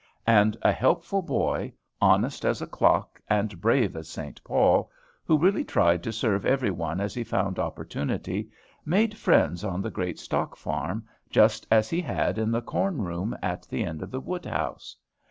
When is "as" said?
2.43-2.59, 3.95-4.07, 6.99-7.13, 11.69-11.91